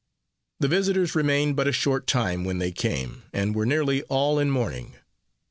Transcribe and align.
The 0.59 0.67
visiters 0.67 1.13
remained 1.13 1.55
but 1.55 1.67
a 1.67 1.71
short 1.71 2.07
time 2.07 2.43
when 2.43 2.57
they 2.57 2.71
came, 2.71 3.21
and 3.33 3.53
were 3.53 3.67
nearly 3.67 4.01
all 4.05 4.39
in 4.39 4.49
mourning. 4.49 4.95